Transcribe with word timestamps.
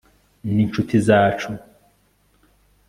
n'incuti 0.53 0.97
zacu 1.07 1.51